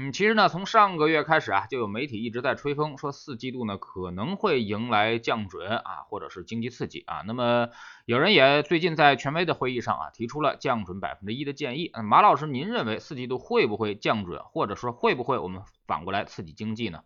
[0.00, 7.24] 嗯，其实呢，从上个月开始啊，就有媒体一直在吹风，说四季度呢可能会迎来降准啊，或者是经济刺激啊。
[7.26, 7.70] 那么
[8.04, 11.90] 有人也最近在权威的会议上啊，提出了降准百分之一的建议。
[11.92, 17.00] 嗯马老师，您认为四季度会不会降准，或者说会不会我们反过来刺激经济呢？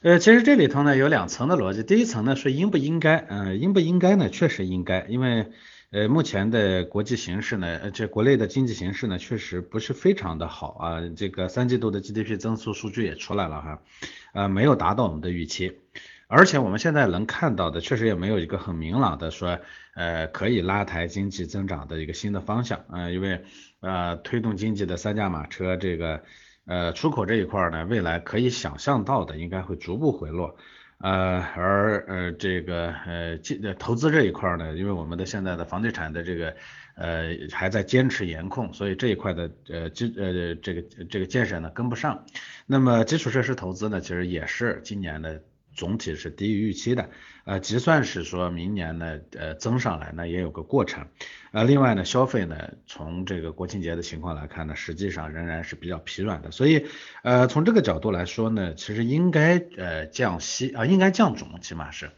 [0.00, 4.30] 呃，其实这里头呢有两层的逻辑，第一层呢是应不应该，呃，应不应该呢？
[4.30, 5.52] 确实应该，因为。
[5.92, 11.02] 呃，目前的国际形势呢，呃，这国内的经济形势呢，确实不是非常的好啊。
[11.14, 13.82] 这个三季度的 GDP 增速数据也出来了哈，
[14.32, 15.80] 呃，没有达到我们的预期，
[16.28, 19.60] 而且我们现在能看到的，确实也没有一个很明朗的说，
[19.94, 23.10] 呃，可以拉抬经济增长的一个新的方向啊。
[23.10, 23.44] 因为
[23.80, 26.22] 呃，推动经济的三驾马车，这个
[26.64, 30.56] 呃，出口这一块呢，未来可以想象到的，应该会逐步回落。
[31.02, 36.54] 呃，而呃这个呃进投资这一块呢，因为我们的现在的房地产的这个
[36.94, 42.24] 呃还在坚持严控，所以这一块的呃基呃这个这个建设呢跟不上。
[42.66, 45.42] 那么基础设施投资呢，其实也是今年的。
[45.74, 47.10] 总体是低于预期的，
[47.44, 51.06] 呃，就算是说明年呢，呃，增上来呢，也有个过程，
[51.52, 56.86] 呃，另外呢，消费呢，从这个国庆节的情况来看呢，实际上仍然是比较疲软的，所以，
[57.22, 62.10] 呃，从这个角度来说呢，其实应该呃降息啊，应该降准，起码是，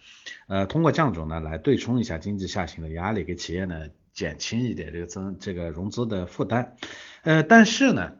[0.46, 6.74] 呃，通过降准呢来对冲一下经济下行的压力，给企业呢减轻一点这个增这个融资的负担，
[7.22, 8.12] 呃，但是呢。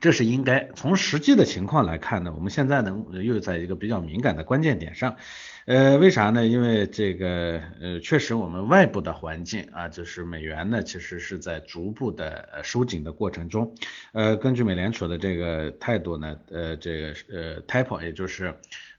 [0.00, 5.16] 这是应该从实际的情况来看呢，我们现在呢又在一个比较敏感的关键点上，
[5.64, 6.44] 呃，为啥呢？
[6.44, 13.74] 因为这个呃，确实我们外部的环境啊，就是美元呢，其实是在逐步的收紧的过程中，
[14.12, 18.52] 呃，根据美联储的这个态度呢，呃，这个呃，taper 也就是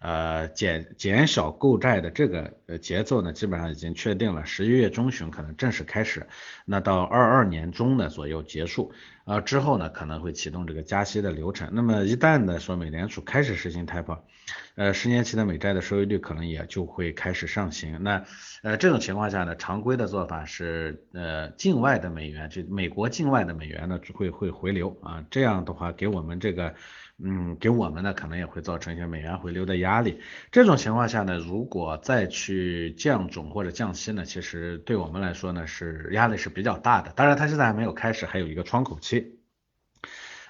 [0.04, 6.27] 呃减减少购债的这个呃节奏呢，基本上已经确定了，十一月中旬可能正式开始，
[6.66, 8.92] 那到二二年中呢左右结束。
[9.26, 11.70] 啊，之后呢可能会启动这个加息的流程。
[11.72, 14.20] 那么一旦呢说美联储开始实行 taper，
[14.76, 18.04] 呃，十年期的美债的收益率可能也就会开始上行。
[18.04, 18.22] 那
[18.64, 26.76] 呃这种情况下呢，常规的做法是呃境外的美元，就美国境外的美元呢会会回流啊，这样的话给我们这个。
[27.20, 30.20] 嗯，给我们呢可能也会造成一些美元回流的压力。
[30.52, 37.12] 这种情况下呢，如果再去降准或者降息呢，其实对我们来说呢是压力是比较大的。
[37.14, 39.40] 当然，它现在还没有开始，还有一个窗口期。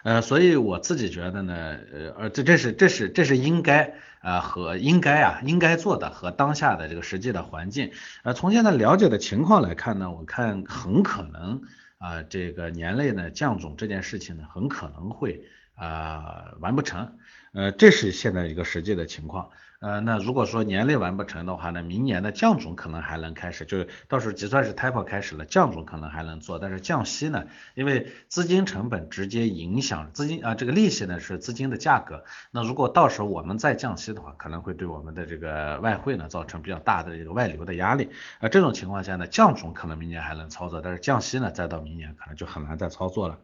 [0.04, 1.78] 呃，所以我自己觉得呢，
[2.18, 7.92] 呃，这这是这是这是应该啊和应该啊应该做的和当下的这个实际的环境。
[8.24, 11.62] 呃，从现在了解的情况来看呢，我看很可能
[11.98, 15.44] 啊这个年内呢降准这件事情呢很可能会。
[15.76, 17.18] 啊，完不成，
[17.54, 43.40] 呃，这是现在一个实际的情况，呃，那如果说年内完不成的话呢，明年的降准可能还能开始，就是到时候就算是 taper 开始了，降准可能还能做，但是降息呢，因为资金成本直接影响资金啊，这个利息呢是资金的价格，那如果到时候我们再降息的话，可能会对我们的这个外汇呢造成比较大的一个外流的压力，呃，这种情况下呢，降准可能明年还能操作，但是降息呢，再到明年可能就很难再操作了。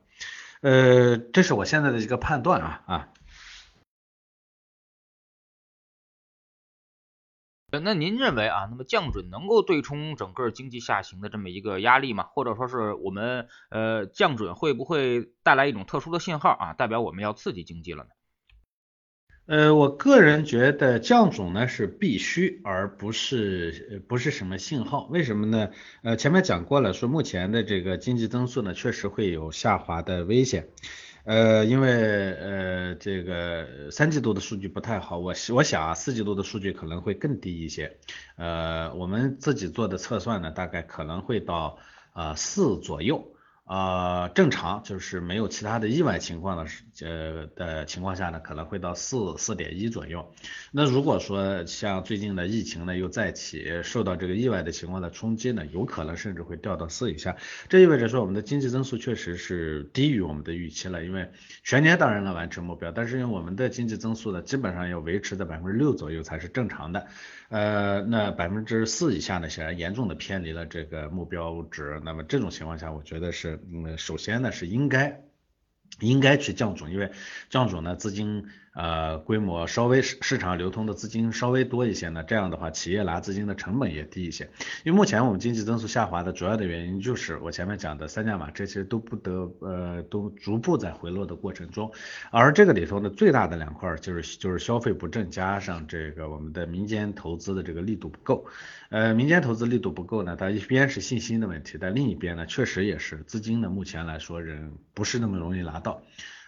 [0.61, 3.09] 呃，这是我现在的一个判断啊啊。
[7.71, 12.23] 那您认为啊，那么降准能够对冲整个经济下行的这么一个压力吗？
[12.23, 18.09] 或者说是我们呃降准会不会带来一种特殊的信号啊，代表我们要刺激经济了呢？
[19.49, 25.07] 呃，我个人觉得降准呢是必须，而不是不是什么信号。
[25.09, 25.71] 为什么呢？
[26.03, 30.67] 呃，前面讲过了，说目前的这个经济增速呢确实会有下滑的危险。
[31.23, 37.97] 呃，因为呃这个三季度的数据不太好，我我想啊四季度的数据可能会更低一些。
[38.35, 41.79] 呃，我们自己做的测算呢，大概可能会到
[42.13, 43.33] 啊四左右。
[43.69, 46.71] 呃，正常就是没有其他的意外情况的
[47.05, 50.33] 呃的情况下呢，可能会到四四点一左右。
[50.71, 57.37] 那如果说像最近的疫情呢又再起，受到这个意外的情况的冲击呢，有可能甚至会掉到四以下。
[57.67, 61.05] 这意味着说我们的经济增速确实是低于我们的预期了。
[61.05, 61.29] 因为
[61.63, 67.05] 全年当然能完成目标，但是因为我们的经济增速呢基本上要维持在百分之六左右才是正常的。
[67.49, 72.01] 呃，那百分之四以下呢，显然严重的偏离了这个目标值。
[72.03, 75.23] 那么这种情况下，我觉得是，嗯，首先呢是应该
[75.99, 77.11] 应该去降准，因为
[77.49, 84.49] 降准呢资金呃规模稍微市市场流通的资金稍微多一些呢，这样的话企业拿资金的成本也低一些。
[84.83, 91.91] 因为目前我们经济增速下滑的主要的原因就是我前面讲的三驾马车这些都不得呃都逐步在回落的过程中，
[92.31, 98.45] 而这个里头呢最大的两块就是就是消费不振加上这个我们的民间投资的这个力度不够。
[98.89, 106.01] 呃，民间投资力度不够呢，它一边是信心的问题，但另一边呢，确实也是资金呢，目前来说人不是那么容易拿到。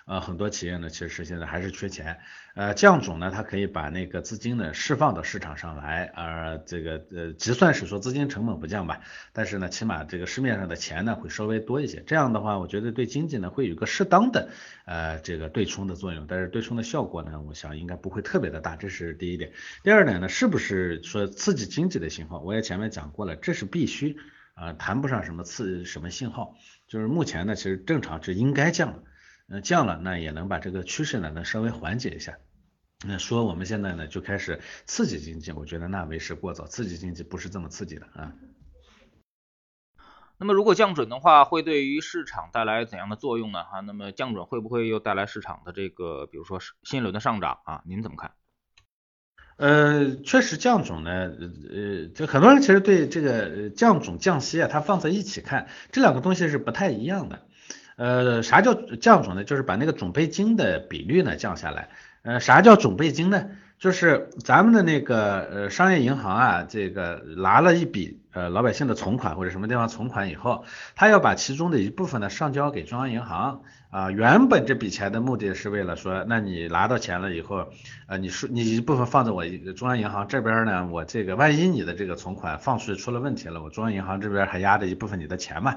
[0.06, 2.20] 呃，很多企业呢，其实现在还是缺钱。
[2.54, 9.00] 呃，降准呢，它可以把那个资金呢释放到市场上来，而这个呃，就算是说资金成本不降吧，
[9.32, 12.04] 但是呢，起码这个市面上的钱呢会稍微多一些。
[12.06, 14.50] 这样的话，我觉得对经济呢会有个适当的
[14.86, 19.54] 呃这个对冲的作用，但是对冲的效果呢，我想应该不会特别的大，这是第一点。
[19.84, 22.42] 第二点呢，是不是说刺激经济的信号？
[22.42, 24.18] 我也前面讲过了，这是必须
[24.56, 26.56] 啊，谈不上什么刺什么信号，
[26.90, 29.04] 就是目前呢，其实正常是应该降。
[29.54, 32.38] 那降了，那也能把这个趋势呢，能稍微缓解一下。
[33.06, 38.32] 那说我们现在呢就开始刺激经济，我觉得那为时过早，刺激经济不是这么刺激的啊。
[40.38, 43.66] 那么如果降准的话，会对于市场带来怎样的作用呢？
[43.66, 47.84] 哈，那么降准会不会又带来市场的这个，比如说新一轮的上涨啊？
[47.86, 48.32] 您怎么看？
[49.58, 57.48] 呃，确实降准呢，呃，就很多人其实对这个降准降息啊，它放在一起看，这两个东西是不太一样的。
[58.02, 59.44] 呃，啥叫降准呢？
[59.44, 61.90] 就是把那个准备金的比率呢降下来。
[62.24, 63.46] 呃，啥叫准备金呢？
[63.78, 70.66] 就是咱们的那个呃商业银行啊，这个拿了一笔呃老百姓的存款或者什么地方存款以后，
[70.96, 73.62] 他要把其中的一部分呢上交给中央银行。
[73.92, 77.68] 啊，原本这笔钱的目的是为了说，那你拿到钱了以后，
[78.08, 79.44] 呃，你说你一部分放在我
[79.76, 85.76] 中央银行这边呢，我这个万一你的这个存款放出去出了问题了，我中央银行这边还压着一部分你的钱嘛，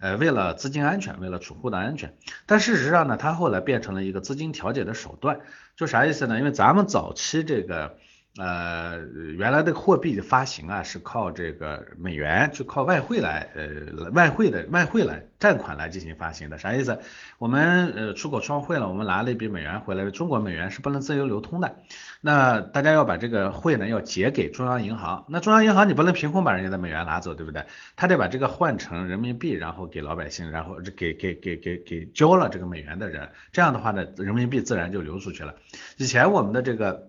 [0.00, 2.14] 呃，为了资金安全，为了储户的安全。
[2.44, 5.40] 但事实上呢，它后来变成了一个资金调节的手段，
[5.76, 6.38] 就啥意思呢？
[6.38, 7.96] 因为咱们早期这个。
[8.38, 8.98] 呃，
[9.38, 16.98] 原来的货币的发行啊，是靠这个美元，就靠外汇来，呃，外汇的外汇来占款来进行发行的，啥意思？
[17.38, 21.76] 我们呃出口创汇了，我们拿了一笔美元回来，中国美元是不能自由流通的，
[22.20, 27.64] 那大家要把这个汇呢要结给中央银行，那中央银行你不能凭空把人家的美元拿走，对不对？
[27.96, 35.54] 他得把这个换成人民币，然后给老百姓，然后给给给给给交了这个美元的人，这样的话呢，人民币自然就流出去了。
[35.96, 37.08] 以前我们的这个。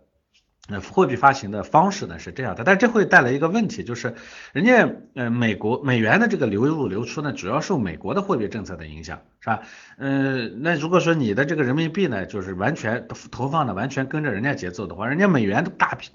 [0.69, 4.15] 那货币发行的方式呢是这样的，但这会带来一个问题，就是
[4.51, 9.61] 人家呃美国美元的这个流入流出呢，主要受美国的货币政策的影响，是吧？
[9.97, 16.11] 嗯，那如果说你的这个人民币呢，就是完全投放的完全跟着人家节奏的话，人家美元大批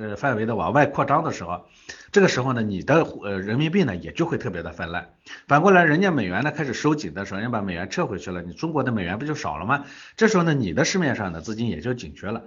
[0.00, 1.64] 呃范围的往外扩张的时候，
[2.10, 5.10] 这个时候呢，你的呃人民币呢也就会特别的泛滥。
[5.46, 9.84] 反过来，人家美元呢开始收紧的时候，人家把美元撤回去了，你中国的美元不就少了吗？
[10.16, 12.42] 这时候呢，你的市面上的资金也就紧缺了。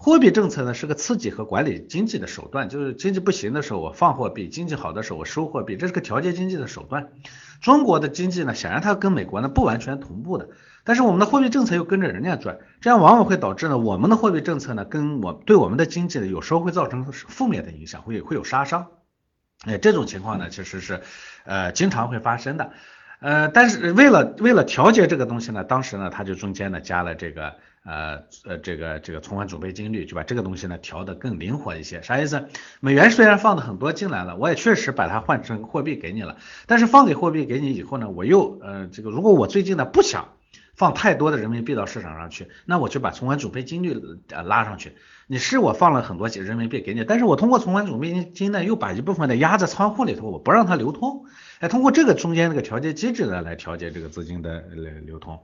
[0.00, 7.08] 货币政策呢是个刺激和管理经济的手段，就是经济不行的时候我放货币，经济好的时候我收货币，这是个调节经济的手段。
[7.60, 10.50] 中国的经济呢，显然它跟美国呢不完全同步的，
[10.84, 18.86] 但是我们的货币政策又跟着人家转，这样往往会导致呢我们的货币政策呢跟我对我们的经济呢有时候会造成负面的影响，会会有杀伤。
[19.64, 21.00] 哎，这种情况呢其实是
[21.44, 22.70] 呃经常会发生的。
[23.18, 27.56] 呃，但是为了为了调节这个东西呢，当时呢他就中间呢加了这个。
[27.84, 32.48] 呃呃，这个这个存款准备金率就把这个东西呢调得更灵活一些，啥意思？
[32.80, 36.36] 美元虽然放的很多进来了，我也确实把它换成货币给你了，
[36.66, 40.28] 但是放给货币给你以后呢，我又呃这个如果我最近呢不想
[40.74, 44.96] 放太多的人民币到市场上去，那我就把存款准备金率呃拉上去。
[45.26, 51.24] 你是我放了很多人民币给你，但是我通过存款准备金呢又把一部分的压在仓库里头，我不让它流通，
[51.60, 55.42] 哎，通过这个中间这个调节机制呢来调节这个资金的流流通。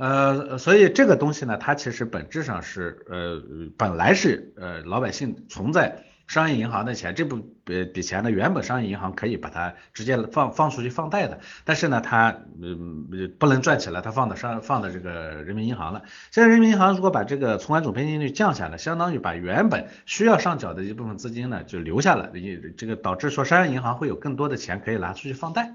[0.00, 3.42] 呃，所以这个东西呢，它其实本质上是，呃，
[3.76, 16.00] 本来是呃老百姓存在商业银行的钱，这部呃笔钱呢，原本商业银行可以把它直接放放出去放贷的，但是呢，它嗯不能赚起来，它放到商放到这个人民银行了。
[16.30, 22.32] 现在人民银行如果把这个存款总备金率降下来，相当于把原本需要上缴的一部分资金呢就留下了，
[22.78, 25.74] 这个导致说商业银行会有更多的钱可以拿出去放贷。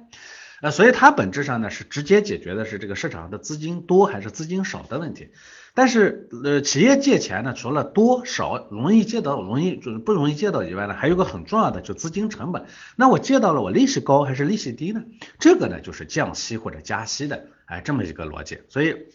[0.62, 5.32] 呃，所以它本质上呢是直接解决的是这个市场上的资金多还是资金少的问题。
[5.74, 12.66] 但是呃，企业借钱呢，除了多少容易借到，容易就是不容易借到以外呢，还有个很重要的就资金成本。
[12.96, 15.04] 那我借到了，我利息高还是利息低呢？
[15.38, 18.60] 这个呢就是降息或者加息的，哎，这么一个逻辑。
[18.70, 19.08] 所以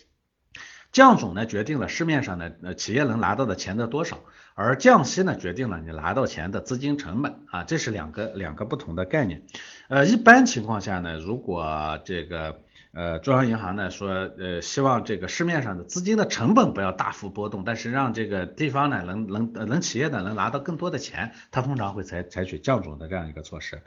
[0.92, 4.18] 降准呢决定了市面上的呃企业能拿到的钱的多少。
[4.54, 9.44] 而降息呢，决定了你拿到钱的资金成本啊，这是两个两个不同的概念。
[9.90, 12.60] 呃，一般情况下呢，如果这个
[12.92, 23.82] 呃，中央银行呢说，呃，希望这个市面上的资金的成本不要大幅波动，但是让这个地方呢能能能企业呢能拿到更多的钱，它通常会采采取降准的这样一个措施。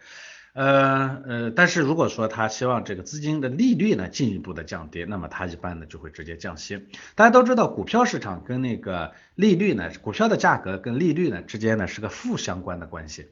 [0.51, 6.85] 呃呃，但是如果说他希望这个资金的利率呢进一步的降低，那么他一般呢就会直接降息。
[7.15, 13.27] 大家都知道，股票市场跟那个利率呢，股票的价格跟利率呢之间呢是个负相关的关系。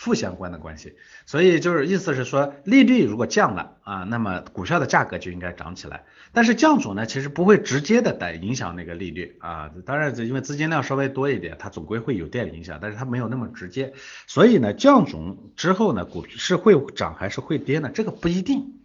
[0.00, 0.94] 负相关的关系，
[1.26, 6.04] 所以就是意思是说，利率如果降了啊，那么股票的价格就应该涨起来。
[6.32, 13.92] 但是降准呢，其实不会直接的带影响那个利率啊，当然因为资金量稍微多一点，它总归会有点影响，但是它没有那么直接。
[14.26, 17.90] 所以呢，降准之后呢，股是会涨还是会跌呢？
[17.92, 18.79] 这个不一定。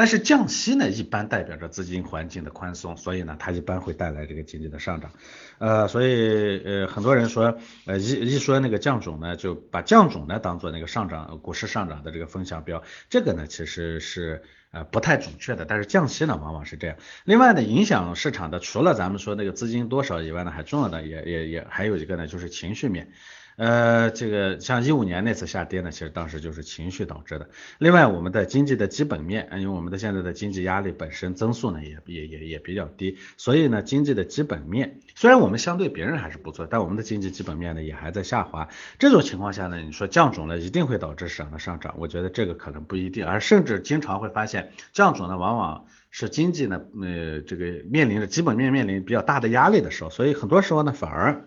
[0.00, 5.10] 但是降息呢，一般代表着资金环境的宽松，所以呢，它一般会带来这个经济的上涨。
[5.58, 15.66] 呃，所以呃，很多人说，呃，一一说那个降准呢，就把降准呢当做那个上涨股市上涨的这个风向标，这个呢其实是呃不太准确的。
[15.66, 16.96] 但是降息呢，往往是这样。
[17.24, 23.12] 另外呢，影响市场的除了咱们说那个资金多少以外呢，还重要的也也也还有一个呢，就是情绪面。
[23.60, 27.50] 呃，这个像一五年那次下跌呢，其实当时就是情绪导致的。
[27.76, 38.66] 另外，我们的经济的基本面，因为我们的现在的经济压力本身增速呢也也也也比较低，所以呢，经济的基本面虽然我们相对别人还是不错，但我们的经济基本面呢也还在下滑。
[38.98, 51.44] 这种情况下呢，你说降准了一定会导致市场的上涨，我觉得这个可能不一定，而甚至经常会发现降准呢往往是经济呢呃这个面临着基本面面临比较大的压力的时候，所以很多时候呢反而。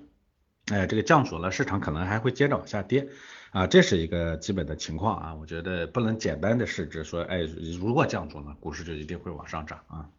[0.71, 3.09] 哎，这个降准了，市场可能还会接着往下跌
[3.51, 7.41] 啊，这是一个基本的情况啊，我觉得不能简单的视之说，哎，
[7.79, 10.09] 如果降准了，股市就一定会往上涨啊。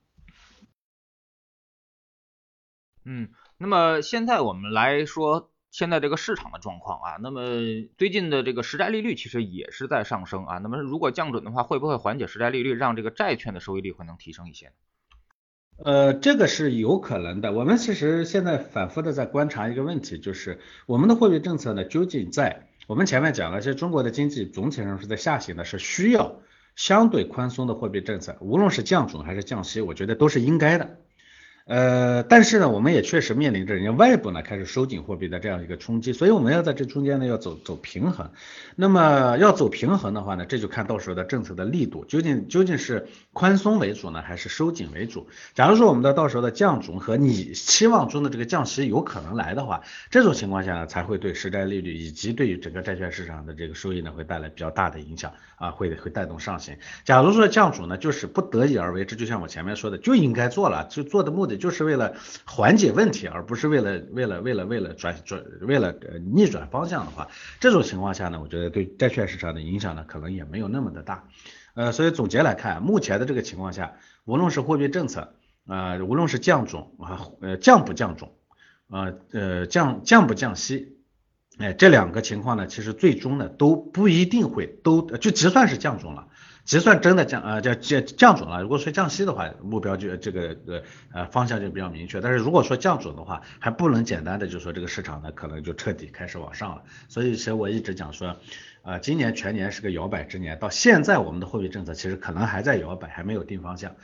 [3.06, 7.40] 嗯，那么现在我们来说现在这个市场的状况啊，那么
[7.96, 14.72] 最近的这个实债利率其实也是在上升啊，那么如果降准的话，会不会缓解实债利率，让这个债券的收益率会能提升一些？
[15.76, 17.52] 呃，这个是有可能的。
[17.52, 26.40] 我们其实现在反复的在观察一个问题，就是我们的货币政策呢，究竟在我们前面讲了，其实中国的经济总体上是在下行的，是需要
[26.76, 30.96] 相对宽松的货币政策，无论是降准还是降息，我觉得都是应该的。
[31.66, 38.30] 呃，但是呢，我们也确实面临着人家外部呢开始收紧货币的这样一个冲击，所以我们要在这中间呢要走走平衡。
[38.76, 45.26] 那么要走平衡的话呢，这就看到时候的政策的力度究竟究竟是宽松为主呢，还是收紧为主？
[45.54, 49.80] 假如说我们的到时候的降准和你期望中的这个降息有可能来的话，
[50.10, 56.76] 这种情况下呢，才会对实债利率以及对于整个债券市场的这个收益呢会带来比较大的影响啊，会会带动上行。
[57.06, 61.53] 假如说降准呢，就是不得已而为之，就像我前面说的，就应该做了，就做的目的。
[61.56, 65.94] 就是为了缓解问题，而不是为了为了为了为了转转为了
[66.34, 67.28] 逆转方向的话，
[67.60, 71.28] 这种情况下呢，我觉得对债券市场的影响呢，可能也没有那么的大。
[71.74, 73.94] 呃，所以总结来看，目前的这个情况下，
[74.24, 75.34] 无论是货币政策
[75.66, 78.30] 啊，无论是降准啊，呃降不降准
[78.88, 80.98] 啊，呃降降不降息，
[81.58, 86.28] 哎，这两个情况呢，其实最终呢都不一定会都就就算是降准了。
[86.64, 92.22] 就算真的降啊叫降降准了，如果说降息的话，目标就这个呃呃方向就比较明确。
[92.22, 96.82] 但是如果说降准的话，还不能简单的就说这个市场呢可能就彻底开始往上了。
[97.08, 98.36] 所以其实我一直讲说，
[98.82, 103.94] 呃今年全年是个摇摆之年，到现在我们的货币政策其实可能还在摇摆，还没有定方向。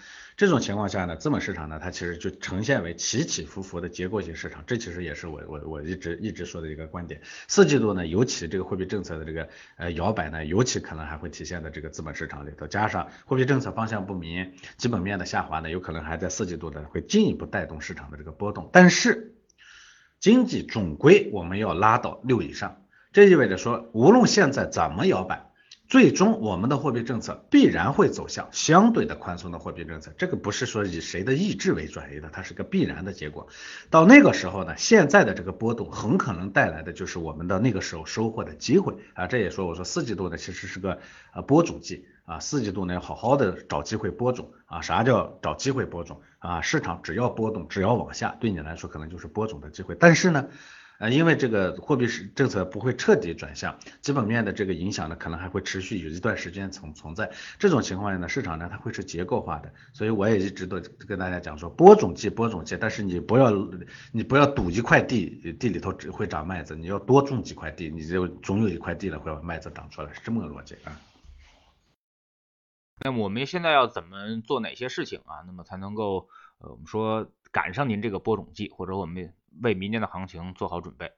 [0.41, 7.21] 这种情况下呢，资本市场呢，它其实就呈现为起起伏伏的结构性市场，这其实也是我我我一直一直说的一个观点。
[7.47, 18.71] 四季度呢，尤其这个货币政策的这个呃摇摆呢，尤其可能还会体现在这个资本市场里头，加上货币政策方向不明，基本面的下滑呢，有可能还在四季度呢会进一步带动市场的这个波动。
[18.73, 19.35] 但是
[20.21, 22.81] 经济总归我们要拉到六以上，
[23.13, 25.50] 这意味着说，无论现在怎么摇摆。
[25.91, 33.49] 最终，我们的货币政策必然会走向相对的宽松的货币政策，这个不是说以谁的意志为转移的，它是个必然的结果。
[33.91, 39.27] 到那个时候呢，现在的这个波动很可能带来的就是我们的那个时候收获的机会啊。
[39.27, 41.01] 这也说我说四季度呢其实是个
[41.35, 44.83] 呃播种季啊，四季度呢要好好的找机会播种啊。
[44.83, 46.61] 啥叫找机会播种啊？
[46.61, 49.97] 市场只要波动，只要往下，对你来说可能就是播种的机会。
[49.99, 50.47] 但是呢。
[51.01, 57.33] 呃，因为这个货币是政策不会彻底转向，基本面的这个影响呢，可能还会持续有一段时间存存在。
[57.59, 60.79] 这种情况下呢，市场呢它会是结构化的，所以我也一直都
[61.09, 63.51] 跟大家讲说，播种季播种季，但是你不要
[64.13, 71.01] 你不要赌一块地，地里头只会长麦子，你要多种几块地，你就总有一块地呢会把麦子长出来，是这么个逻辑啊。
[73.03, 75.41] 那我们现在要怎么做哪些事情啊？
[75.47, 76.29] 那么才能够
[76.59, 79.33] 呃我们说赶上您这个播种季，或者我们。
[79.63, 81.13] 为明年的行情做好准备。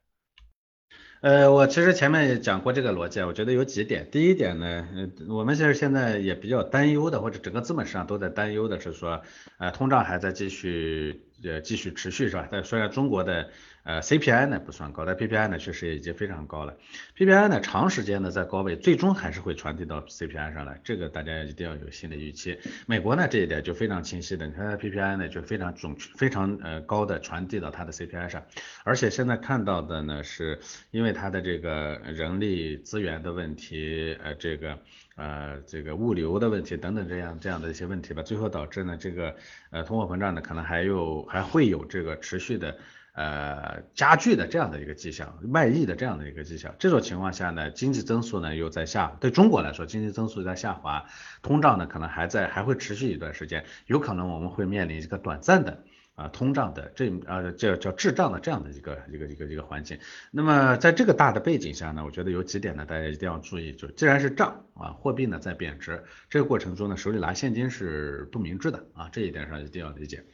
[1.21, 4.09] 呃，我其实前面也讲过这个逻辑，我觉得有几点。
[4.11, 9.23] 第一点呢，呃，我们其实现在也比较担忧的，或者整个资本市场都在担忧的是说，
[9.59, 12.49] 呃，通胀还在继续呃继续持续是吧？
[12.51, 13.51] 但虽然中国的
[13.85, 16.77] 呃，CPI 呢不算高，但 PPI 呢确实也已经非常高了。
[17.17, 22.59] PPI 呢长时间的在高位，最终还是会传递到 CPI 上来，这个大家一定要有心理预期。
[22.87, 28.45] 美国呢这一点就非常清晰的，你看它 PPI 呢就非常准非常呃高的传递到它的 CPI 上，
[28.85, 30.61] 而且现在看到的呢是
[30.93, 34.79] 因为它的这个人力资源的问题，呃这个
[35.17, 39.35] 呃这个物流的问题等等这样这样的一些问题吧，最后导致呢这个
[39.71, 42.77] 呃通货膨胀呢可能还有还会有这个持续的。
[43.15, 51.05] 呃，加剧的这样的一个迹象，外溢的这样的一个迹象，这种情况下呢，经济增速呢又在下，对中国来说，经济增速在下滑，
[51.43, 55.85] 通胀呢可能还在，还会持续一段时间，有可能我们会面临一个短暂的
[56.23, 59.99] 啊通胀的这啊这叫滞胀的这样的一个一个一个一个环境。
[60.31, 70.25] 那么在这个大的背景下呢，我觉得有几点呢，大家一定要注意，就既然是胀啊，货币呢在贬值，这个过程中呢，手里拿现金是不明智的啊，这一点上一定要理解。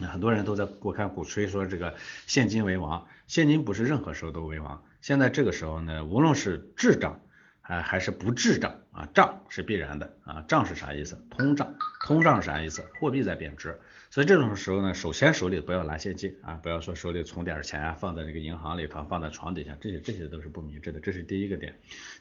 [0.00, 1.94] 那很多人都在我看鼓吹说这个
[2.26, 4.80] 现金为王，现金不是任何时候都为王。
[5.00, 7.20] 现在这个时候呢，无论是滞胀
[7.62, 11.18] 啊还是不滞胀啊，胀是必然的啊，胀是啥意思？
[11.30, 12.84] 通胀，通胀是啥意思？
[13.00, 13.76] 货币在贬值。
[14.10, 21.00] 所以这种时候呢，首先手里不要拿现金啊，不要说手里存点钱啊，放在这个银行里头，放在床底下，这些这些都是不明智的。
[21.00, 21.74] 这是第一个点。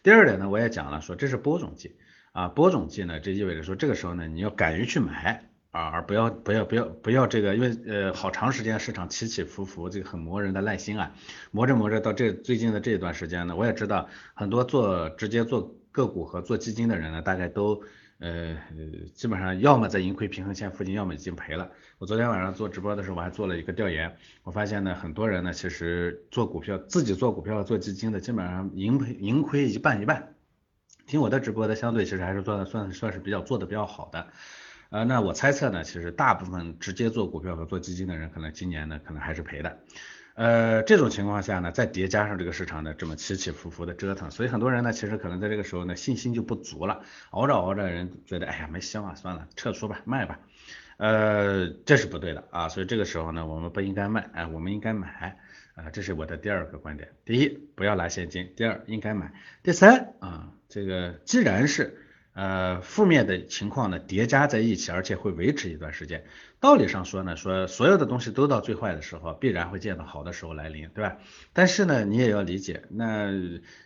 [0.03, 1.95] 第二点呢，我也讲了，说这是播种季
[2.31, 5.43] 啊，播种季呢，这意味着说这个时候呢，你要敢于去买。
[5.69, 11.13] 啊，而不要不要不要不要这个，因为呃好长时间市场起起伏伏，这个很磨人的耐心啊，
[11.51, 17.83] 磨着磨着到这最近的这一段时间呢，我也知道很多做直接做个股和做基金的人呢，大概都
[18.19, 18.57] 呃
[19.13, 21.69] 基本上要么在盈亏平衡线附近，要么已经赔了。
[21.99, 30.35] 我昨天晚上做直播的时候，我还做了一个调研，我发现呢，很多人呢其实做股票自己做股票做基金的，基本上盈赔盈亏一半一半。
[31.05, 34.27] 听我的直播的相对其实还是做的算算是比较做的比较好的。
[34.89, 39.79] 呃，那我猜测呢，其实大部分直接做股票和做基金的人，可能今年呢，可能还是赔的。
[40.37, 47.01] 呃，这种情况下呢，再叠加上这个市场的这么起起伏伏的折腾，所以很多人呢，其实可能在这个时候呢，信心就不足了，
[47.31, 50.39] 熬着熬着，人觉得，哎呀，没希望，算了，撤出吧，卖吧。
[50.97, 55.39] 呃，这是不对的啊，所以这个时候呢，我们不应该卖，哎，我们应该买，
[55.73, 57.09] 啊，这是我的第二个观点。
[57.25, 59.31] 第一，不要拿现金；第二，应该买；
[59.63, 62.03] 第三，啊，这个既然是。
[62.37, 66.23] 呃，负面的情况呢叠加在一起，而且会维持一段时间。
[66.59, 71.17] 道理上说呢，说所有的东西都到最坏的时候，必然会见到好的时候来临，对吧？
[71.51, 73.31] 但是呢，你也要理解，那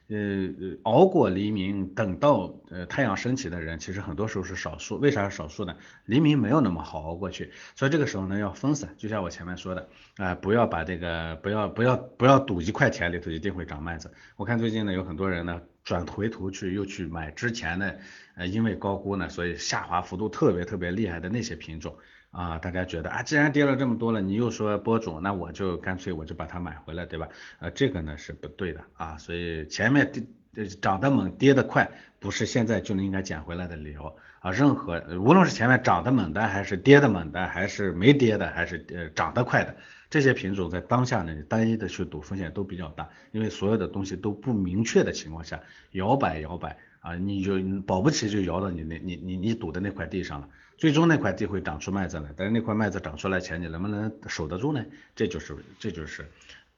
[0.10, 0.50] 呃
[0.84, 4.98] 熬过黎明，等到呃太阳升起的人，其实很多时候是少数。
[4.98, 5.78] 为啥是少数呢？
[6.04, 8.96] 黎明没有那么好熬过去，所以这个时候呢要分散。
[8.98, 9.88] 就像我前面说的，
[10.18, 14.12] 啊，不要把这个不要不要不要赌一块田里头一定会长麦子。
[14.36, 18.00] 我看最近呢有很多人呢转回头去又去买之前的。
[18.36, 21.98] 呃，因为高估呢，所以下滑幅度特别特别厉害的那些品种
[22.32, 27.28] 啊，大家觉得啊，既然跌了这么多了，你又说播种，那我就干脆我就把它买回来，对吧？
[27.60, 30.10] 呃，这个呢是不对的啊，所以前面
[30.54, 34.50] 跌涨得猛，跌得快，不是现在就能应该捡回来的理由啊。
[34.52, 39.76] 任何无论是前面涨得猛的，还是跌得猛的，还是没跌的，还是呃涨得快的，
[40.12, 45.60] 这些品种在当下呢，单一的去赌风险都比较大，因为所有的东西都不明确的情况下，
[45.94, 46.78] 摇摆摇摆。
[47.00, 50.48] 啊，你就保不齐就摇到你那，你你你赌的那块地上了，
[50.78, 54.86] 最终那块地会长出麦子来，但是那块麦子长出来前，你能不能守得住呢？
[55.16, 56.30] 这就是这就是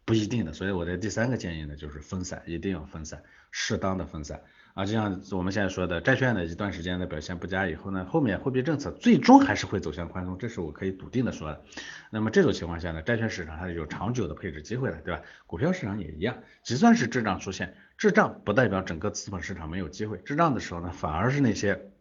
[0.05, 4.39] 不一定的，所以我的第三个建议呢，就是分散，一定要分散，适当的分散。
[4.73, 11.63] 啊，就像我们现在说的，债券的一段时间的表现不佳以后呢，后面货币政策最终还是会走向宽松，这是我可以笃定的说的。
[12.09, 15.21] 那么这种情况下呢，债券市场它是有长久的配置机会的，对吧？
[15.45, 21.91] 股票市场也一样，就算是滞胀出现，滞胀不代表整个资本市场没有机会，滞胀的时候呢，反而是那些，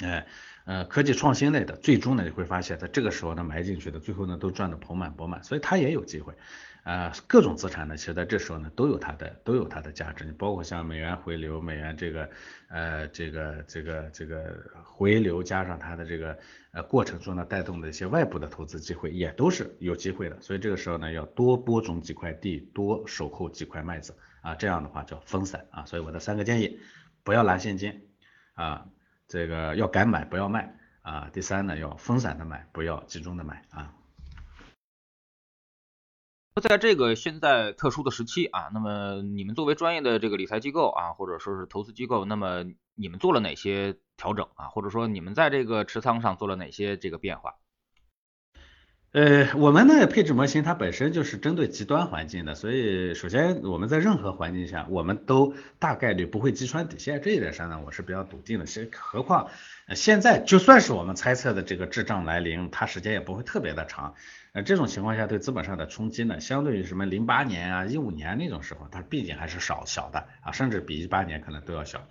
[0.00, 0.26] 哎。
[0.64, 6.34] 呃，科技创新类的，最终呢你会发现，在这个时候呢埋进去的，最后呢都赚得盆满钵满，所以它也有机会。
[6.88, 10.24] 呃，各种资产呢，其实在这时候呢都有它的都有它的价值。
[10.24, 12.30] 你包括像美元回流，美元这个
[12.70, 16.38] 呃这个这个这个回流，加上它的这个
[16.72, 20.40] 呃过程中呢带动的一些外部的投资机会，也都是有机会的。
[20.40, 25.84] 所以这个时候呢要多播种几块地，多守候几块麦子啊，这样的话叫分散啊。
[25.84, 26.80] 所以我的三个建议，
[27.22, 28.08] 不要拿现金
[28.54, 28.86] 啊。
[29.26, 33.92] 这个要敢买不要卖啊，第三呢要分散的买，不要集中的买啊。
[36.60, 47.54] 在这个现在特殊的时期啊，那么你们作为专业的这个理财机构啊，或者说是投资机构，那么你们做了哪些调整啊，或者说你们在这个持仓上做了哪些这个变化？
[49.12, 58.66] 呃，我们的配置模型它本身就是针对极端环境的，所以首先我们在任何环境下，我们都大概率不会击穿底线，这一点上呢，我是比较笃定的。
[58.66, 59.48] 其实何况
[59.94, 64.14] 现在就算是我们猜测的这个滞胀来临，它时间也不会特别的长。
[64.52, 72.06] 呃，这种情况下对资本上的冲击呢，相对于什么零八年啊、一五年那种时候，它毕竟还是少小的啊，甚至比一八年可能都要小。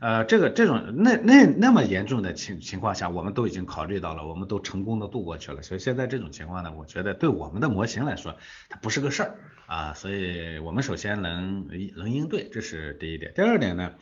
[0.00, 8.36] 呃，这个这种那那那么严重的情情况下，我们都已经考虑到了，我们都成功的度过去了，所以现在这种情况呢，我觉得对我们的模型来说，
[8.68, 9.34] 它不是个事儿
[9.66, 13.32] 啊，所以我们首先能能应对，这是第一点。
[13.34, 13.92] 第二点呢？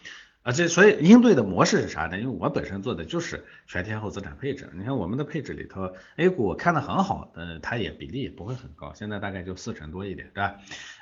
[0.47, 2.21] 啊，这所以应对的模式是啥呢？
[2.21, 4.71] 因为我本身做的就是全天候资产配置。
[4.75, 10.55] 你看我们的配置里头，A 股看的很好，呃，它也比例也不会很高，现在大概就四成多一点，对吧？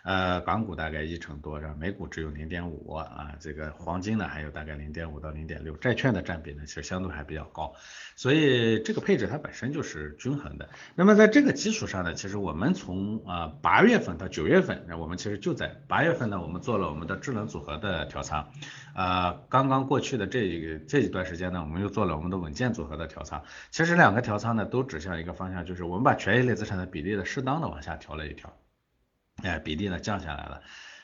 [0.03, 1.75] 呃，港股大概一成多，是吧？
[1.79, 7.75] 美股只有零点五啊，这个黄金呢还有大概零点五到零点六，债券的占比呢其实相对还比较高，
[8.17, 10.71] 所以这个配置它本身就是均衡的。
[10.95, 18.49] 那么在这个基础上呢，其实我们从啊八月份到九月份，那我们其实就在八月份呢，我们做了我们的智能组合的调仓，
[18.95, 19.34] 啊。
[19.49, 23.43] 刚刚过去的这一个这一段时间呢，我们又做了我们的稳健组合的调仓。
[23.71, 28.57] 其实两个调仓呢，都指向一个方向，就是我们把权益类资产的比例呢，适当的往下调了一调，
[29.43, 30.63] 哎，比例呢降下来了。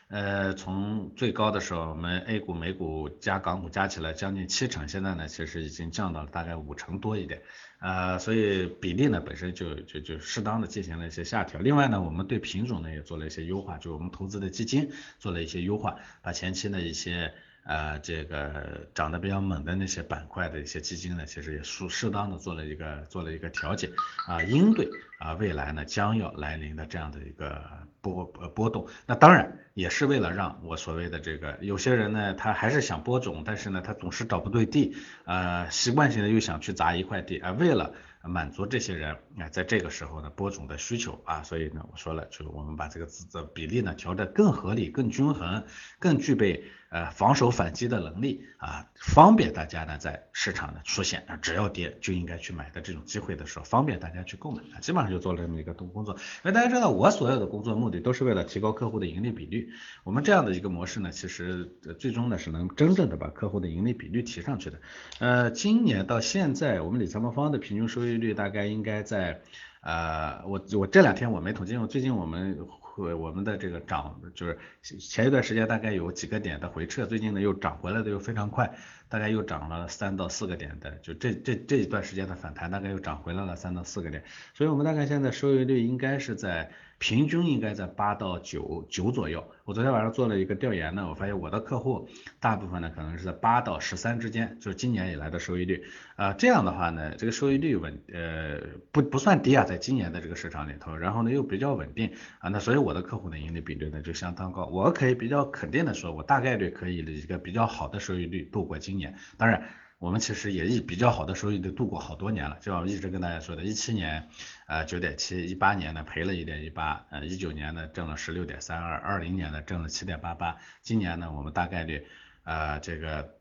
[0.08, 7.42] 呃，从最高的时候，我们 A 股、美股加港股加起来将近七成，现在呢，其实已经降到了大概五成多一点。
[7.78, 11.60] 啊，所以比例呢本身就就就适当的进行了一些下调。
[11.60, 14.90] 另外呢，我们对品种呢也做了一些优化，就我们投资的基金
[15.20, 17.32] 做了一些优化，把前期的一些。
[17.64, 23.88] 呃，这个涨得比较猛的那些板块的一些基金呢，其实也适适当的做了一个做了一个调节
[24.26, 27.62] 啊，应对啊未来呢将要来临的这样的一个
[28.00, 28.88] 波波动。
[29.06, 34.96] 那当然也是为了让我所谓的这个有些人呢，他还是想播种，但是呢他总是找不对地，
[35.26, 37.92] 呃习惯性的又想去砸一块地啊，为了
[38.24, 45.64] 满足这些人啊，在这个时候呢播种的需求啊，所以呢我说了，就我们把这个资的比例呢调得更合理、更均衡、
[46.00, 46.64] 更具备。
[46.90, 56.14] 呃，防守反击的能力啊，方便大家呢在市场呢出现啊，只要跌就应该去买的这种机会的时候，方便大家去购买啊，基本上就做了这么一个动工作。
[56.14, 59.70] 因为大家知道，我所有的工作目的都是为了提高客户的盈利比率。
[60.02, 61.64] 我们这样的一个模式呢，其实
[62.00, 64.80] 最终呢是能真正的把客户的盈利比率提上去的。
[65.20, 69.42] 呃，今年到现在，我们理财魔方的平均收益率大概应该在，
[69.80, 72.58] 呃，我我这两天我没统计，我最近我们。
[73.00, 78.76] 对我们的这个涨就是前一段时间大概有几个点的回撤，最近呢又涨回来的又非常快，
[79.10, 86.70] 大概又涨了三到四个点的，就这这这一段时间的反弹大概又涨回来了三到四个点，所以我们大概现在收益率应该是在。
[87.02, 89.42] 平均应该在八到九九左右。
[89.64, 92.06] 我昨天晚上做了一个调研呢，我发现我的客户
[92.40, 95.82] 大部分呢可能是在八到十三之间，就是今年以来的收益率。
[96.16, 98.60] 啊，这样的话呢，这个收益率稳呃
[98.92, 104.66] 不不算低啊，在今年的这个市场里头，然后呢又比较稳定啊，那所以我的客户的盈利比率呢就相当高。
[104.66, 108.99] 我可以比较肯定的说，我大概率可以一个比较好的收益率度过今。
[109.36, 109.62] 当然。
[110.00, 114.30] 我们其实也以比较好的收益率度过好多年了，就像我一直跟大家说的，一七年
[114.66, 122.02] 呃九点七，一八年呢赔了一点一八，呃一九年呢挣了十六点三二，二零年呢挣了七点八八，今年呢我们大概率
[122.44, 123.34] 呃这个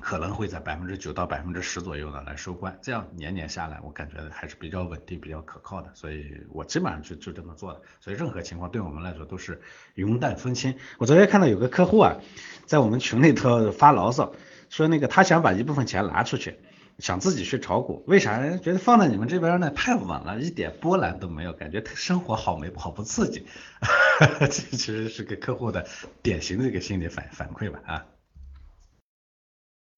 [0.00, 9.60] 可能会在百分之九到百分之十左右呢来收官，这样年年下来我感觉还是比较稳定、比较可靠的，所以我基本上就就这么做的，所以任何情况对我们来说都是
[9.94, 10.74] 云淡风轻。
[10.96, 12.16] 我昨天看到有个客户啊，
[12.64, 14.34] 在我们群里头发牢骚。
[14.72, 16.58] 说那个他想把一部分钱拿出去，
[16.98, 18.40] 想自己去炒股，为啥？
[18.56, 23.46] 觉得放在你们这边呢太稳了，一点波澜都没有，感觉生活好没好不刺激。
[24.40, 25.86] 这其实是给客户的
[26.22, 28.06] 典型的一个心理反反馈吧啊。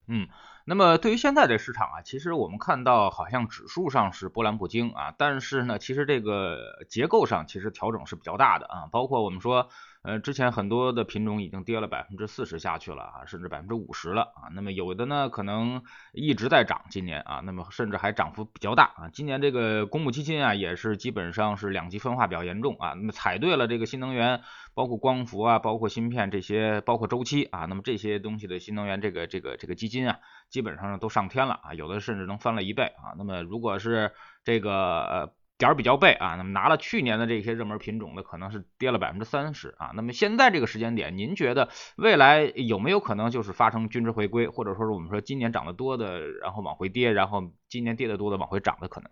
[0.09, 0.27] 嗯，
[0.65, 9.69] 那么对于现在的市场啊，其实我们看到好像指数上是波澜不惊啊，但是呢，其实这个结构上其实调整是比较大的啊，包括我们说。
[10.05, 14.53] 呃，之前很多的品种已经跌了百分之四十下去了啊，甚至百分之五十了啊。
[14.53, 19.09] 那么有的呢，可能一直在涨，今年啊，那么甚至还涨幅比较大啊。
[19.15, 22.91] 今年这个公募基金啊，也是基本上是两极分化比较严重啊。
[22.91, 24.43] 那么踩对了这个新能源，
[24.75, 30.19] 包括光伏啊，包括芯片这些，包括周期啊，那么这些东西的新能源这个这个这个基金啊，
[30.51, 33.17] 基本上都上天了啊，有的甚至能翻了一倍啊。
[33.17, 34.13] 那么如果是
[34.45, 34.71] 这个
[35.05, 35.33] 呃。
[35.57, 39.93] 点儿比较背啊，那么拿了去年的这些热门品种的，可能是跌了百分之三十啊。
[39.95, 49.11] 那么现在这个时间点，您觉得未来有没有可能就是发生均值回归，或者说是我们说今年涨得多的，然后往回跌，然后今年跌得多的往回涨的可能？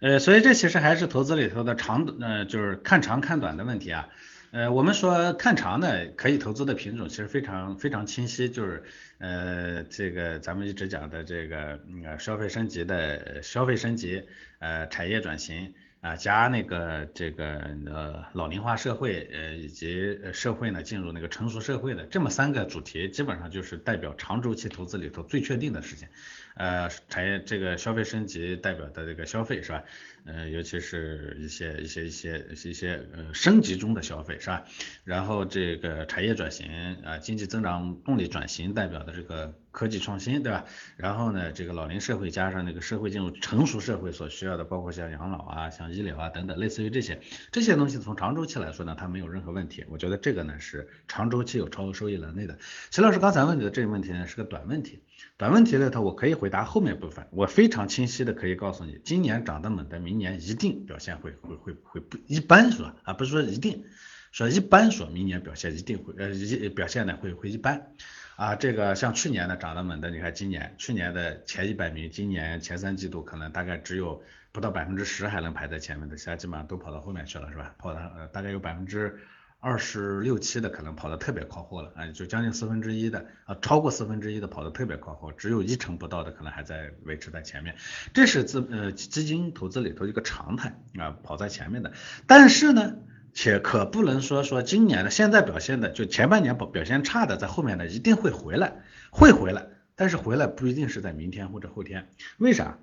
[0.00, 4.08] 呃，所以这其实还是投资里头的长，呃，就是看长看短的问题啊。
[4.52, 8.84] 呃，我们说看长的可以投资的品种其实非常非常清晰，就是
[9.16, 14.22] 呃这个咱们一直讲的这个呃消费升级的消费升级，
[14.58, 26.06] 呃产业转型，啊，加那个这个呃老龄化社会，呃以及社会呢进入那个成熟社会的这么三个主题，基本上就是代表长周期投资里头最确定的事情。
[26.54, 29.82] 呃，产业这个消费升级代表的这个消费是吧？
[30.24, 34.64] 呃，尤其是一些一些一些一些呃升级中的消费是吧？
[35.04, 36.68] 然后这个产业转型
[37.04, 40.64] 啊，经济增长动力转型代表的这个科技创新对吧？
[40.96, 49.84] 然后呢，这个老龄社会加上那个社会进入成熟社会所需要的，包括像养老啊、像医疗啊等等，类似于这些这些东西，从长周期来说呢，它没有任何问题。
[49.88, 52.58] 我觉得这个呢是长周期有超额收益能力的。
[52.90, 55.00] 齐老师刚才问你的这个问题呢是个短问题。
[55.36, 57.26] 短问题呢，它，我可以回答后面部分。
[57.30, 62.92] 我非常清晰的可以告诉你，今年涨得猛的，明年一定表现会会会会不一般，说？
[63.04, 63.84] 啊，不是说一定，
[64.32, 67.92] 说一般说明年表现一定会呃一表现呢会会一般
[68.36, 68.54] 啊。
[68.54, 77.74] 这个像去年的涨得猛的，你看今年去年的前一百名，今年前三季度可能大概只有不到百分之十还能排在前面的，其他基本上都跑到后面去了，是吧？
[77.78, 79.18] 跑的呃大概有百分之。
[79.64, 87.76] 二十六七的可能跑得特别靠后了，啊，就将近四分之一的，啊，超过四分之一的跑得特别靠后，只有一成不到的可能还在维持在前面，
[88.12, 91.92] 这是资呃基金投资里头一个常态啊，跑在前面的。
[92.26, 92.96] 但是呢，
[93.34, 102.78] 且可不能说说今年的现在表现的就前半年表表现差的，在后面的一定会回来，会回来，但是回来不一定是在明天或者后天，为啥？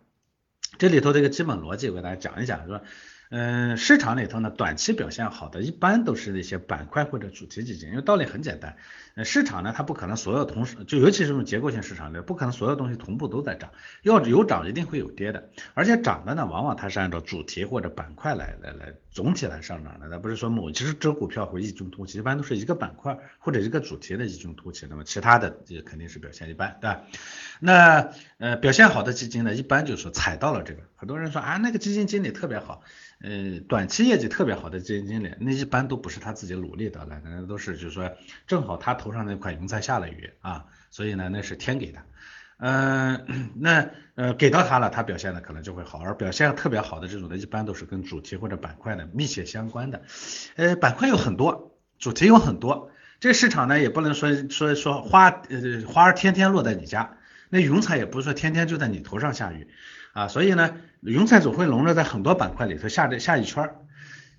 [0.77, 2.81] 这里头这个基本逻辑我给大家讲一讲，是吧？
[3.31, 8.75] 嗯，市场里头呢，短期表现好的一般都是那些板块或者主题基金，因为道理很简单，
[9.13, 13.69] 呃，市场呢它不可能所有同时，就尤其是这种结构性市场里，不可能所有东西同步都在涨，
[14.01, 27.01] 要有涨一定会有跌的，而且涨的呢，往往它是按照主题或者板块来来来总体来上涨的，它不是说某只只股票会异军突起，一般都是一个板块或者一个主题的异军突起，那么其他的也肯定是表现一般，对吧？
[27.59, 32.81] 那呃表现好的基金呢，一般就是踩到了这个，很多人说啊那个基金经理特别好。
[33.21, 38.11] 呃，短期业绩特别好的基金经理，那一般都不是他自己努力得来的，那都是就是说
[38.47, 41.99] 正好他头上那块云彩下了雨啊，所以呢那是天给的。
[42.61, 50.01] 嗯，那呃给到他了，他表现的可能就会好，而表现特别好的这种的，一般都是跟主题或者板块的密切相关的。
[50.55, 57.17] 呃，板块有很多，主题有很多，这市场呢也不能说说说花呃花儿天天落在你家，
[57.49, 59.67] 那云彩也不是说天天就在你头上下雨。
[60.19, 63.75] 啊，所以呢，云彩总会笼着在很多板块里头下这下一圈儿。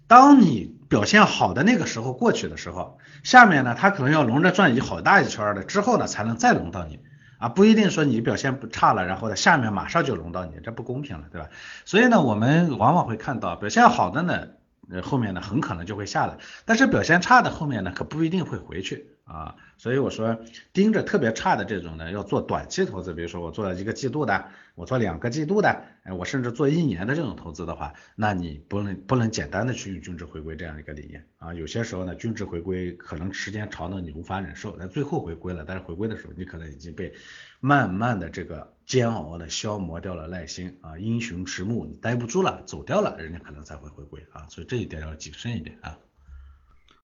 [0.07, 7.01] 当你表现好的那个时候过去的时候，下面呢，它可能要笼着转一好大一圈的，之后呢，才能再笼到你。
[7.39, 11.49] 啊，不一定说你表现不差了，然后呢，下面马上就笼到你，这不公平了，对吧？
[11.87, 14.49] 所以呢，我们往往会看到表现好的呢，
[15.03, 19.07] 后面呢很可能就会下来，但是表现差的后面呢，可不一定会回去。
[19.31, 20.41] 啊，所以我说
[20.73, 37.15] 盯着特别差的这种呢，要做短期投资，比如说我做了一个季度的，我做两个季度的，哎，我甚至做一年的这种投资的话，那你不能不能简单的去用均值回归这样一个理念啊，有些时候呢，均值回归可能时间长的你无法忍受，但最后回归了，但是回归的时候你可能已经被
[37.61, 45.97] 慢慢的这个煎熬的消磨掉了耐心啊，英雄迟暮，你待不住了，走掉了，人家可能才会回归啊，所以这一点要谨慎一点啊。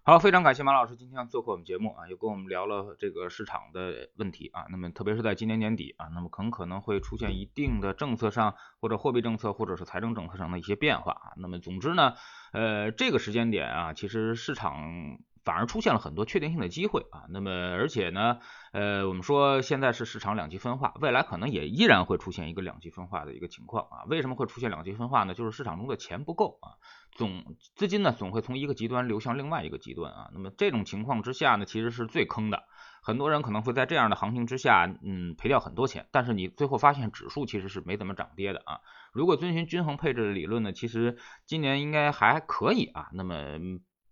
[0.09, 4.65] 好，非常感谢马老师今天做客我们节目啊，又跟我们聊了这个市场的问题啊。
[4.71, 11.33] 那么特别是在今年年底啊，那么很可能会出现一定的政策上或者货币政策或者是财政政策上的一些变化啊。
[11.39, 12.15] 那么总之呢，
[12.53, 17.25] 呃，这个时间点啊，其实市场反而出现了很多确定性的机会啊。
[17.31, 18.41] 那么而且呢，
[18.73, 24.05] 呃，我们说现在是市场两极分化，未来可能也依然会出现一个两极分化的一个情况啊。
[24.09, 25.33] 为什么会出现两极分化呢？
[25.33, 26.77] 就是市场中的钱不够啊。
[27.13, 32.65] 总资金呢总会从一个极端流向另外一个极端啊，那么这种情况之下呢，其实是最坑的。
[33.03, 36.09] 很多人可能会在这样的行情之下，嗯，赔掉很多钱。
[36.11, 38.81] 但是你最后发现指数其实是没怎么涨跌的啊。
[39.13, 43.37] 如果遵循均衡配置的理论呢，其实今年应该还可以啊，那么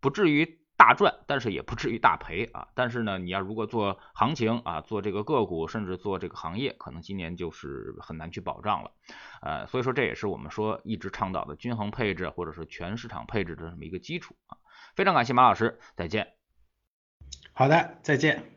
[0.00, 0.63] 不至于。
[0.76, 2.68] 大赚，但是也不至于大赔啊。
[2.74, 8.90] 但是呢，你要如果做行情啊，做这个个股，甚至做这个行业，可能今年就是很难去保障了。
[9.40, 14.58] 呃，所以说这也是我们说一直倡导的均衡配置或者是全市场配置的这么一个基础啊。
[14.94, 16.34] 非常感谢马老师，再见。
[17.52, 18.53] 好的，再见。